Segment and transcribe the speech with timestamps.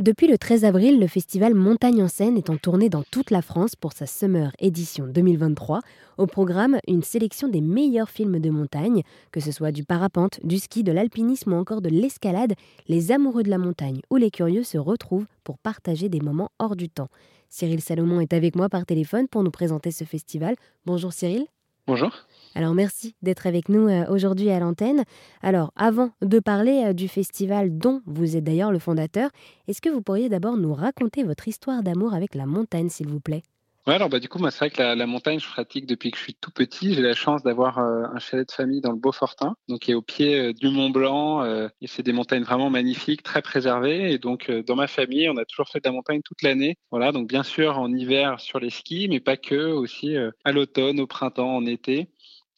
[0.00, 3.42] Depuis le 13 avril, le festival Montagne en scène est en tournée dans toute la
[3.42, 5.80] France pour sa Summer édition 2023.
[6.18, 10.60] Au programme, une sélection des meilleurs films de montagne, que ce soit du parapente, du
[10.60, 12.54] ski, de l'alpinisme ou encore de l'escalade.
[12.86, 16.76] Les amoureux de la montagne ou les curieux se retrouvent pour partager des moments hors
[16.76, 17.08] du temps.
[17.48, 20.54] Cyril Salomon est avec moi par téléphone pour nous présenter ce festival.
[20.86, 21.44] Bonjour Cyril.
[21.88, 22.12] Bonjour.
[22.54, 25.04] Alors merci d'être avec nous euh, aujourd'hui à l'antenne.
[25.42, 29.30] Alors avant de parler euh, du festival dont vous êtes d'ailleurs le fondateur,
[29.66, 33.20] est-ce que vous pourriez d'abord nous raconter votre histoire d'amour avec la montagne s'il vous
[33.20, 33.42] plaît?
[33.86, 36.18] Ouais, alors bah, du coup, moi, c'est vrai que la, montagne, je pratique depuis que
[36.18, 36.92] je suis tout petit.
[36.92, 39.94] J'ai la chance d'avoir euh, un chalet de famille dans le Beaufortin, donc qui est
[39.94, 41.42] au pied du Mont Blanc.
[41.80, 44.12] et c'est des montagnes vraiment magnifiques, très préservées.
[44.12, 46.76] Et donc, dans ma famille, on a toujours fait de la montagne toute l'année.
[46.90, 51.00] Voilà, donc bien sûr en hiver sur les skis, mais pas que, aussi à l'automne,
[51.00, 52.10] au printemps, en été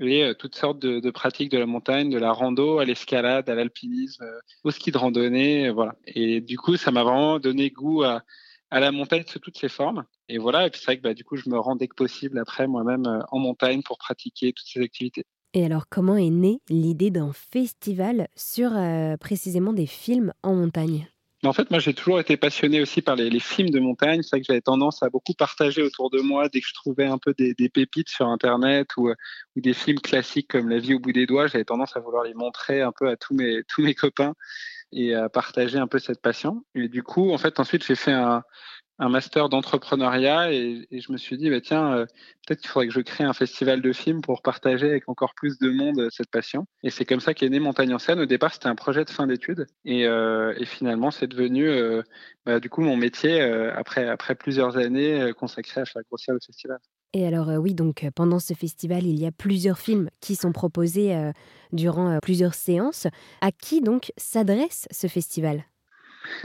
[0.00, 4.24] euh, toutes sortes de, pratiques de la montagne, de la rando à l'escalade, à l'alpinisme,
[4.24, 5.94] euh, au ski de randonnée, euh, voilà.
[6.06, 8.22] Et du coup, ça m'a vraiment donné goût à,
[8.70, 10.04] la montagne sous toutes ses formes.
[10.28, 11.94] Et voilà, et puis c'est vrai que bah, du coup, je me rends dès que
[11.94, 15.24] possible après moi-même en montagne pour pratiquer toutes ces activités.
[15.52, 18.70] Et alors, comment est née l'idée d'un festival sur
[19.20, 21.11] précisément des films en montagne?
[21.44, 24.22] En fait, moi, j'ai toujours été passionné aussi par les, films de montagne.
[24.22, 27.06] C'est vrai que j'avais tendance à beaucoup partager autour de moi dès que je trouvais
[27.06, 31.00] un peu des, pépites sur Internet ou, ou, des films classiques comme La vie au
[31.00, 31.48] bout des doigts.
[31.48, 34.34] J'avais tendance à vouloir les montrer un peu à tous mes, tous mes copains
[34.92, 36.64] et à partager un peu cette passion.
[36.74, 38.44] Et du coup, en fait, ensuite, j'ai fait un,
[39.02, 42.06] un master d'entrepreneuriat et, je me suis dit, bah, tiens, euh,
[42.46, 45.58] peut-être qu'il faudrait que je crée un festival de films pour partager avec encore plus
[45.58, 46.66] de monde euh, cette passion.
[46.84, 48.20] Et c'est comme ça qu'est né Montagne en scène.
[48.20, 51.68] Au départ, c'était un projet de fin d'études et, euh, finalement, c'est devenu
[52.46, 56.78] bah, du coup mon métier après, après plusieurs années consacrées à faire grossir le festival.
[57.12, 61.32] Et alors oui, donc pendant ce festival, il y a plusieurs films qui sont proposés
[61.72, 63.06] durant plusieurs séances.
[63.40, 65.64] À qui donc s'adresse ce festival?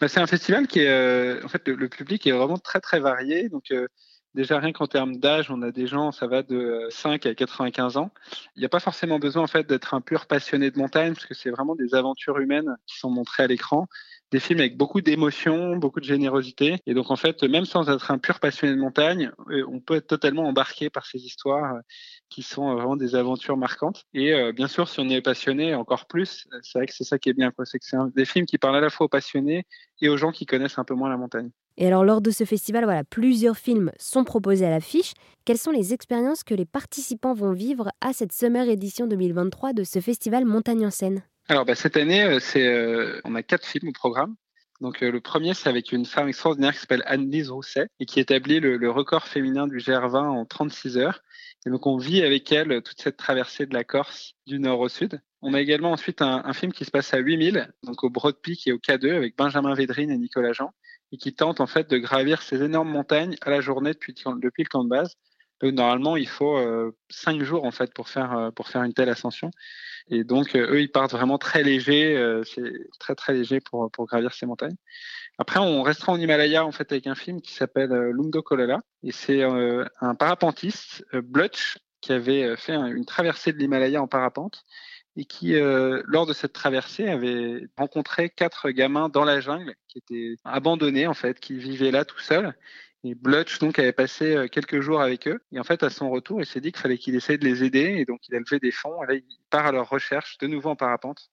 [0.00, 3.00] Bah, c'est un festival qui est, euh, en fait, le, public est vraiment très très
[3.00, 3.48] varié.
[3.48, 3.88] Donc euh,
[4.34, 7.96] déjà rien qu'en termes d'âge, on a des gens, ça va de 5 à 95
[7.96, 8.10] ans.
[8.56, 11.26] Il n'y a pas forcément besoin en fait d'être un pur passionné de montagne, parce
[11.26, 13.86] que c'est vraiment des aventures humaines qui sont montrées à l'écran
[14.32, 16.78] des films avec beaucoup d'émotion, beaucoup de générosité.
[16.86, 19.96] Et donc, en fait, même sans être un pur passionné de montagne, euh, on peut
[19.96, 21.80] être totalement embarqué par ces histoires euh,
[22.30, 24.04] qui sont euh, vraiment des aventures marquantes.
[24.14, 27.28] Et bien sûr, si on est passionné, encore plus, c'est vrai que c'est ça qui
[27.28, 27.52] est bien.
[27.64, 29.66] C'est que c'est des films qui parlent à la fois aux passionnés
[30.00, 31.50] et aux gens qui connaissent un peu moins la montagne.
[31.76, 35.12] Et alors, lors de ce festival, voilà, plusieurs films sont proposés à l'affiche.
[35.44, 39.84] Quelles sont les expériences que les participants vont vivre à cette Summer Edition 2023 de
[39.84, 41.22] ce festival Montagne en scène?
[41.48, 44.36] Alors bah, cette année, euh, c'est, euh, on a quatre films au programme.
[44.80, 48.20] Donc euh, le premier, c'est avec une femme extraordinaire qui s'appelle Anne-Lise Rousset et qui
[48.20, 51.22] établit le, record féminin du GR20 en 36 heures.
[51.66, 54.88] Et donc on vit avec elle toute cette traversée de la Corse du nord au
[54.88, 55.20] sud.
[55.40, 58.66] On a également ensuite un, film qui se passe à 8000, donc au Broad Peak
[58.66, 60.72] et au K2 avec Benjamin Védrine et Nicolas Jean
[61.12, 64.62] et qui tente en fait de gravir ces énormes montagnes à la journée depuis, depuis
[64.62, 65.16] le camp de base.
[65.70, 66.58] Normalement, il faut
[67.08, 69.50] cinq jours en fait pour faire pour faire une telle ascension.
[70.08, 72.16] Et donc, euh, eux, ils partent vraiment très légers.
[72.16, 74.76] Euh, c'est très, très léger pour, pour gravir ces montagnes.
[75.38, 78.80] Après, on restera en Himalaya, en fait, avec un film qui s'appelle euh, Lundo Kolala.
[79.02, 84.64] Et c'est un parapentiste, Blutch, qui avait fait une traversée de l'Himalaya en parapente
[85.16, 90.36] et qui, lors de cette traversée, avait rencontré quatre gamins dans la jungle qui étaient
[90.44, 92.54] abandonnés, en fait, qui vivaient là tout seuls
[93.04, 95.40] et Blutch donc avait passé euh, quelques jours avec eux.
[95.52, 97.64] Et en fait, à son retour, il s'est dit qu'il fallait qu'il essaye de les
[97.64, 97.96] aider.
[97.98, 99.02] Et donc, il a levé des fonds.
[99.02, 101.30] Et là, il part à leur recherche, de nouveau en parapente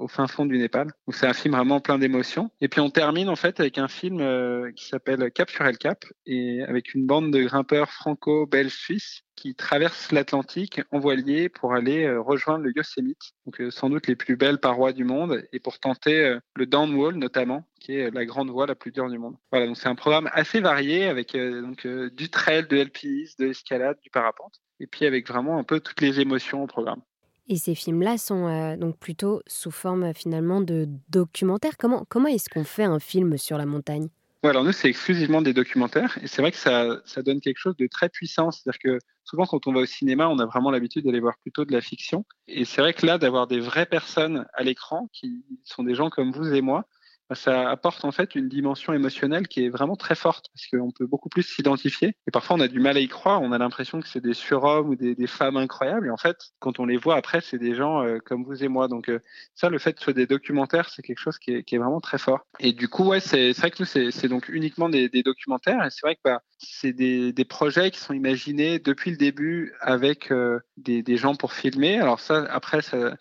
[0.00, 0.86] au fin fond du Népal.
[1.06, 2.50] Donc c'est un film vraiment plein d'émotions.
[2.60, 5.78] Et puis on termine en fait avec un film euh, qui s'appelle Cap sur El
[5.78, 12.04] Cap et avec une bande de grimpeurs franco-belges-suisses qui traversent l'Atlantique en voilier pour aller
[12.04, 15.60] euh, rejoindre le Yosemite, donc euh, sans doute les plus belles parois du monde, et
[15.60, 19.36] pour tenter le downwall notamment, qui est la grande voie la plus dure du monde.
[19.50, 23.96] Voilà, donc c'est un programme assez varié avec donc du trail, de l'alpinisme, de l'escalade,
[24.02, 27.02] du parapente, et puis avec vraiment un peu toutes les émotions au programme.
[27.50, 31.76] Et ces films-là sont euh, donc plutôt sous forme finalement de documentaires.
[31.76, 34.08] Comment, comment est-ce qu'on fait un film sur la montagne?
[34.48, 36.18] Alors nous, c'est exclusivement des documentaires.
[36.22, 38.50] Et c'est vrai que ça, ça donne quelque chose de très puissant.
[38.50, 41.64] C'est-à-dire que souvent, quand on va au cinéma, on a vraiment l'habitude d'aller voir plutôt
[41.64, 42.24] de la fiction.
[42.48, 46.08] Et c'est vrai que là, d'avoir des vraies personnes à l'écran, qui sont des gens
[46.08, 46.86] comme vous et moi,
[47.34, 51.06] ça apporte en fait une dimension émotionnelle qui est vraiment très forte parce qu'on peut
[51.06, 52.16] beaucoup plus s'identifier.
[52.26, 53.42] Et parfois, on a du mal à y croire.
[53.42, 56.06] On a l'impression que c'est des surhommes ou des, femmes incroyables.
[56.06, 58.68] Et en fait, quand on les voit après, c'est des gens euh, comme vous et
[58.68, 58.88] moi.
[58.88, 59.20] Donc euh,
[59.54, 62.40] ça, le fait de faire des documentaires, c'est quelque chose qui est, vraiment très fort.
[62.58, 65.84] Et du coup, ouais, c'est vrai que nous, c'est donc uniquement des, documentaires.
[65.84, 70.30] Et c'est vrai que bah, c'est des, projets qui sont imaginés depuis le début avec
[70.30, 71.98] euh, des gens pour filmer.
[71.98, 73.16] Alors ça, après, ça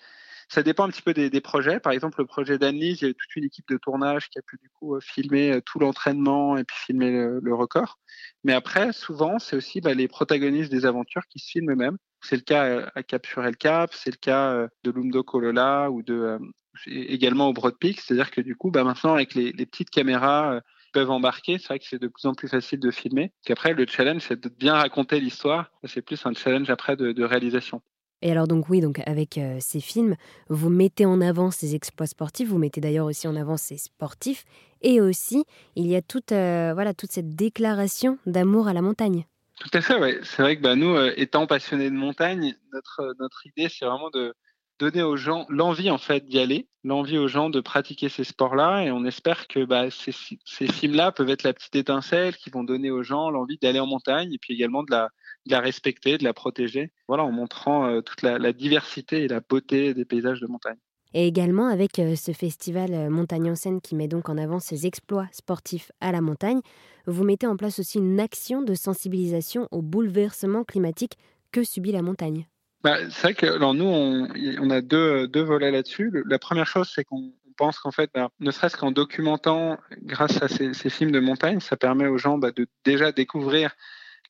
[0.50, 1.80] Ça dépend un petit peu des, projets.
[1.80, 4.42] Par exemple, le projet d'Annelise, il y avait toute une équipe de tournage qui a
[4.42, 8.00] pu du coup euh, filmer euh, tout l'entraînement et puis filmer le, record.
[8.44, 11.98] Mais après, souvent, c'est aussi bah, les protagonistes des aventures qui se filment eux-mêmes.
[12.22, 16.02] C'est le cas à Cap sur El Cap, c'est le cas de Lumdo Kolola ou
[16.02, 16.40] de
[16.88, 18.02] également au Broad Peak.
[18.02, 20.62] C'est-à-dire que du coup, bah, maintenant, avec les, petites caméras
[20.94, 23.32] peuvent embarquer, c'est vrai que c'est de plus en plus facile de filmer.
[23.46, 25.72] Qu'après, le challenge, c'est de bien raconter l'histoire.
[25.86, 27.82] C'est plus un challenge après de réalisation.
[28.22, 30.16] Et alors donc oui, donc avec euh, ces films,
[30.50, 34.44] vous mettez en avant ces exploits sportifs, vous mettez d'ailleurs aussi en avant ces sportifs,
[34.82, 35.46] et aussi
[35.76, 39.26] il y a toute, euh, voilà, toute cette déclaration d'amour à la montagne.
[39.60, 40.18] Tout à fait, oui.
[40.24, 44.10] C'est vrai que bah, nous, euh, étant passionnés de montagne, notre, notre idée, c'est vraiment
[44.10, 44.34] de
[44.80, 48.84] donner aux gens l'envie en fait d'y aller, l'envie aux gens de pratiquer ces sports-là,
[48.84, 50.14] et on espère que bah, ces,
[50.46, 53.88] ces films-là peuvent être la petite étincelle qui vont donner aux gens l'envie d'aller en
[53.88, 55.10] montagne, et puis également de la,
[55.46, 59.40] de la respecter, de la protéger, voilà, en montrant euh, toute la, diversité et la
[59.40, 60.78] beauté des paysages de montagne.
[61.14, 64.60] Et également avec euh, ce festival euh, Montagne en scène qui met donc en avant
[64.60, 66.62] ses exploits sportifs à la montagne,
[67.08, 71.18] vous mettez en place aussi une action de sensibilisation au bouleversement climatique
[71.52, 72.48] que subit la montagne.
[72.84, 76.24] Bah, c'est vrai que alors nous, on, a deux, deux volets là-dessus.
[76.28, 80.48] La première chose, c'est qu'on pense qu'en fait, bah, ne serait-ce qu'en documentant, grâce à
[80.48, 83.76] ces, films de montagne, ça permet aux gens bah, de déjà découvrir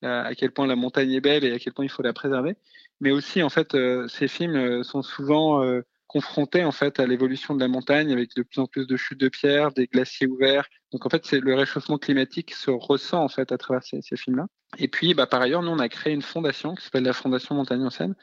[0.02, 2.56] à quel point la montagne est belle et à quel point il faut la préserver.
[3.00, 7.06] Mais aussi, en fait, euh, ces films euh, sont souvent euh, confrontés en fait à
[7.06, 10.26] l'évolution de la montagne avec de plus en plus de chutes de pierres, des glaciers
[10.26, 10.68] ouverts.
[10.92, 14.46] Donc en fait, c'est le réchauffement climatique se ressent en fait à travers ces, films-là.
[14.78, 17.54] Et puis, bah, par ailleurs, nous on a créé une fondation qui s'appelle la Fondation
[17.54, 18.14] Montagne en Seine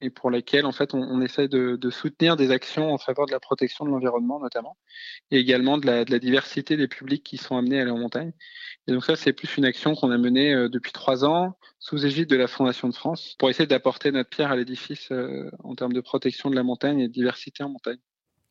[0.00, 3.32] et pour laquelle en fait on, on essaie de, soutenir des actions en faveur de
[3.32, 4.76] la protection de l'environnement notamment,
[5.30, 7.98] et également de la, de la, diversité des publics qui sont amenés à aller en
[7.98, 8.32] montagne.
[8.86, 12.04] Et donc ça c'est plus une action qu'on a menée euh, depuis trois ans sous
[12.04, 15.74] égide de la Fondation de France pour essayer d'apporter notre pierre à l'édifice euh, en
[15.74, 17.98] termes de protection de la montagne et de diversité en montagne.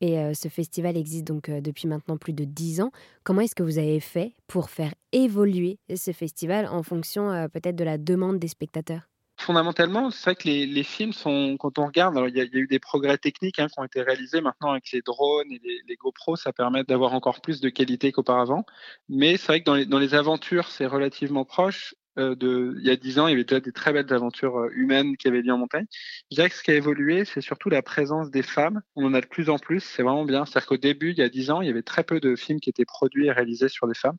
[0.02, 2.90] Et euh, ce festival existe donc depuis maintenant plus de dix ans.
[3.24, 7.84] Comment est-ce que vous avez fait pour faire évoluer ce festival en fonction peut-être de
[7.84, 9.08] la demande des spectateurs?
[9.46, 12.80] Fondamentalement, c'est vrai que les, films sont, quand on regarde, il y, a eu des
[12.80, 16.34] progrès techniques hein, qui ont été réalisés maintenant avec les drones et les, les GoPro,
[16.34, 18.66] ça permet d'avoir encore plus de qualité qu'auparavant.
[19.08, 21.94] Mais c'est vrai que dans les, aventures, c'est relativement proche.
[22.18, 24.70] Euh, il y a dix ans, il y avait déjà des très belles aventures euh,
[24.72, 25.86] humaines qui avaient lieu en montagne.
[26.30, 28.82] Je dirais que ce qui a évolué, c'est surtout la présence des femmes.
[28.96, 30.44] On en a de plus en plus, c'est vraiment bien.
[30.44, 32.58] C'est-à-dire qu'au début, il y a dix ans, il y avait très peu de films
[32.58, 34.16] qui étaient produits et réalisés sur des femmes.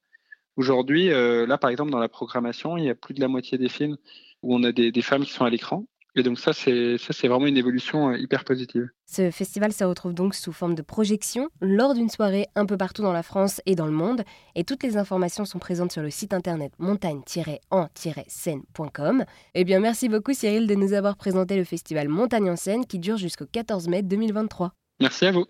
[0.58, 3.58] Aujourd'hui, euh, là, par exemple, dans la programmation, il y a plus de la moitié
[3.58, 3.98] des films
[4.44, 5.86] où on a des, femmes qui sont à l'écran.
[6.16, 8.90] Et donc ça, c'est ça, c'est vraiment une évolution euh, hyper positive.
[9.06, 13.04] Ce festival se retrouve donc sous forme de projection lors d'une soirée un peu partout
[13.04, 14.24] dans la France et dans le monde.
[14.56, 19.26] Et toutes les informations sont présentes sur le site internet montagne-en-scène.com.
[19.54, 22.98] Eh bien, merci beaucoup Cyril de nous avoir présenté le festival Montagne en scène qui
[22.98, 24.74] dure jusqu'au 14 mai 2023.
[25.00, 25.46] Merci à vous.